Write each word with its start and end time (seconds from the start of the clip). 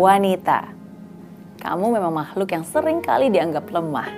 Wanita, 0.00 0.64
kamu 1.60 2.00
memang 2.00 2.24
makhluk 2.24 2.56
yang 2.56 2.64
sering 2.64 3.04
kali 3.04 3.28
dianggap 3.28 3.68
lemah. 3.68 4.08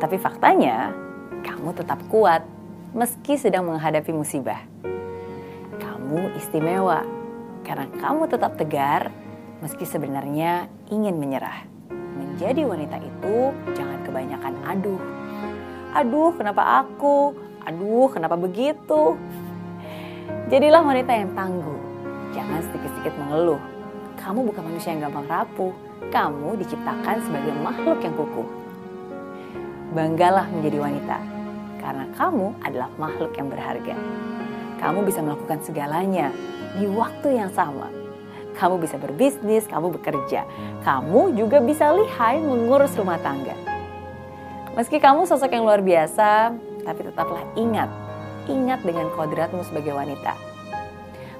Tapi 0.00 0.16
faktanya, 0.16 0.96
kamu 1.44 1.76
tetap 1.76 2.00
kuat 2.08 2.40
meski 2.96 3.36
sedang 3.36 3.68
menghadapi 3.68 4.08
musibah. 4.16 4.64
Kamu 5.76 6.32
istimewa 6.40 7.04
karena 7.68 7.84
kamu 8.00 8.32
tetap 8.32 8.56
tegar 8.56 9.12
meski 9.60 9.84
sebenarnya 9.84 10.72
ingin 10.88 11.20
menyerah. 11.20 11.68
Menjadi 11.92 12.64
wanita 12.64 12.96
itu 13.04 13.52
jangan 13.76 14.00
kebanyakan 14.08 14.56
aduh. 14.64 15.02
Aduh, 16.00 16.32
kenapa 16.32 16.80
aku? 16.80 17.36
Aduh, 17.68 18.08
kenapa 18.08 18.40
begitu? 18.40 19.20
Jadilah 20.48 20.80
wanita 20.80 21.12
yang 21.12 21.36
tangguh. 21.36 21.80
Jangan 22.32 22.64
sedikit-sedikit 22.72 23.20
mengeluh 23.20 23.73
kamu 24.24 24.40
bukan 24.48 24.64
manusia 24.64 24.96
yang 24.96 25.04
gampang 25.04 25.28
rapuh. 25.28 25.72
Kamu 26.08 26.56
diciptakan 26.56 27.20
sebagai 27.28 27.52
makhluk 27.60 28.00
yang 28.00 28.16
kukuh. 28.16 28.48
Banggalah 29.92 30.48
menjadi 30.48 30.80
wanita, 30.80 31.18
karena 31.78 32.08
kamu 32.16 32.56
adalah 32.64 32.88
makhluk 32.96 33.36
yang 33.36 33.52
berharga. 33.52 33.94
Kamu 34.80 35.04
bisa 35.04 35.20
melakukan 35.20 35.60
segalanya 35.60 36.32
di 36.80 36.88
waktu 36.88 37.36
yang 37.36 37.52
sama. 37.52 37.92
Kamu 38.56 38.80
bisa 38.80 38.96
berbisnis, 38.96 39.68
kamu 39.68 39.92
bekerja. 40.00 40.48
Kamu 40.82 41.36
juga 41.36 41.60
bisa 41.60 41.92
lihai 41.92 42.40
mengurus 42.40 42.96
rumah 42.96 43.20
tangga. 43.20 43.54
Meski 44.74 44.98
kamu 44.98 45.28
sosok 45.28 45.52
yang 45.52 45.68
luar 45.68 45.84
biasa, 45.84 46.54
tapi 46.82 47.00
tetaplah 47.06 47.44
ingat, 47.54 47.92
ingat 48.50 48.82
dengan 48.82 49.06
kodratmu 49.14 49.62
sebagai 49.62 49.94
wanita 49.94 50.53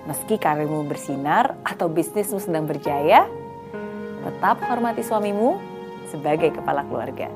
Meski 0.05 0.37
karirmu 0.37 0.85
bersinar 0.85 1.57
atau 1.65 1.89
bisnismu 1.89 2.37
sedang 2.37 2.69
berjaya, 2.69 3.25
tetap 4.21 4.61
hormati 4.69 5.01
suamimu 5.01 5.57
sebagai 6.13 6.53
kepala 6.53 6.85
keluarga. 6.85 7.33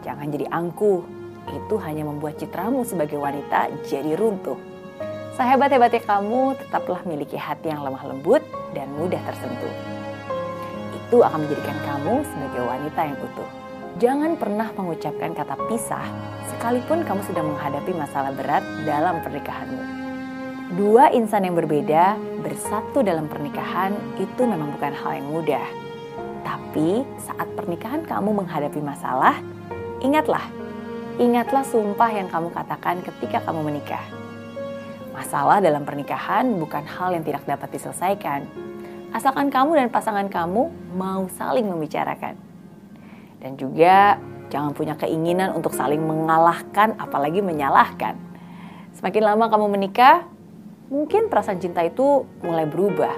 Jangan 0.00 0.32
jadi 0.32 0.48
angkuh, 0.48 1.04
itu 1.52 1.74
hanya 1.84 2.08
membuat 2.08 2.40
citramu 2.40 2.88
sebagai 2.88 3.20
wanita 3.20 3.68
jadi 3.84 4.16
runtuh. 4.16 4.56
Sehebat-hebatnya 5.36 6.00
kamu, 6.04 6.56
tetaplah 6.56 7.04
miliki 7.04 7.36
hati 7.36 7.68
yang 7.68 7.84
lemah 7.84 8.08
lembut 8.08 8.40
dan 8.72 8.88
mudah 8.96 9.20
tersentuh. 9.24 9.74
Itu 10.96 11.20
akan 11.20 11.44
menjadikan 11.44 11.76
kamu 11.84 12.14
sebagai 12.24 12.62
wanita 12.64 13.00
yang 13.04 13.18
utuh. 13.20 13.50
Jangan 14.00 14.32
pernah 14.40 14.68
mengucapkan 14.72 15.36
kata 15.36 15.60
pisah, 15.68 16.08
sekalipun 16.56 17.04
kamu 17.04 17.20
sedang 17.28 17.52
menghadapi 17.52 17.92
masalah 17.92 18.32
berat 18.32 18.64
dalam 18.88 19.20
pernikahanmu. 19.20 19.99
Dua 20.70 21.10
insan 21.10 21.42
yang 21.42 21.58
berbeda 21.58 22.14
bersatu 22.46 23.02
dalam 23.02 23.26
pernikahan 23.26 23.90
itu 24.22 24.46
memang 24.46 24.70
bukan 24.78 24.94
hal 24.94 25.18
yang 25.18 25.26
mudah. 25.26 25.66
Tapi 26.46 27.02
saat 27.18 27.50
pernikahan 27.58 28.06
kamu 28.06 28.30
menghadapi 28.38 28.78
masalah, 28.78 29.34
ingatlah, 29.98 30.46
ingatlah 31.18 31.66
sumpah 31.66 32.14
yang 32.14 32.30
kamu 32.30 32.54
katakan 32.54 33.02
ketika 33.02 33.42
kamu 33.50 33.66
menikah. 33.66 34.04
Masalah 35.10 35.58
dalam 35.58 35.82
pernikahan 35.82 36.46
bukan 36.54 36.86
hal 36.86 37.18
yang 37.18 37.26
tidak 37.26 37.42
dapat 37.50 37.74
diselesaikan. 37.74 38.46
Asalkan 39.10 39.50
kamu 39.50 39.74
dan 39.74 39.88
pasangan 39.90 40.30
kamu 40.30 40.70
mau 40.94 41.26
saling 41.34 41.66
membicarakan. 41.66 42.38
Dan 43.42 43.58
juga 43.58 44.22
jangan 44.54 44.70
punya 44.70 44.94
keinginan 44.94 45.50
untuk 45.50 45.74
saling 45.74 45.98
mengalahkan 45.98 46.94
apalagi 46.94 47.42
menyalahkan. 47.42 48.14
Semakin 48.94 49.34
lama 49.34 49.50
kamu 49.50 49.66
menikah, 49.66 50.30
mungkin 50.90 51.30
perasaan 51.30 51.62
cinta 51.62 51.80
itu 51.86 52.26
mulai 52.42 52.66
berubah. 52.66 53.14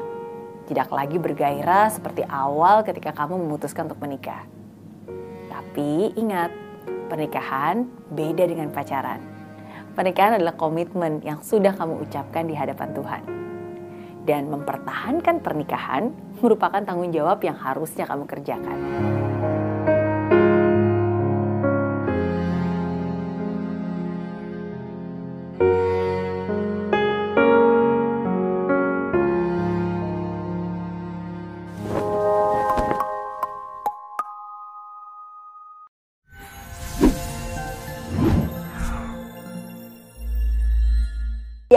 Tidak 0.68 0.88
lagi 0.92 1.18
bergairah 1.18 1.90
seperti 1.90 2.22
awal 2.22 2.86
ketika 2.86 3.10
kamu 3.10 3.40
memutuskan 3.40 3.90
untuk 3.90 3.98
menikah. 3.98 4.46
Tapi 5.50 6.14
ingat, 6.14 6.54
pernikahan 7.10 7.88
beda 8.12 8.46
dengan 8.46 8.70
pacaran. 8.70 9.18
Pernikahan 9.92 10.40
adalah 10.40 10.56
komitmen 10.56 11.20
yang 11.26 11.42
sudah 11.44 11.74
kamu 11.74 12.06
ucapkan 12.08 12.46
di 12.46 12.54
hadapan 12.54 12.88
Tuhan. 12.94 13.22
Dan 14.22 14.48
mempertahankan 14.54 15.42
pernikahan 15.42 16.14
merupakan 16.38 16.78
tanggung 16.78 17.10
jawab 17.10 17.42
yang 17.42 17.58
harusnya 17.58 18.06
kamu 18.06 18.24
kerjakan. 18.30 18.78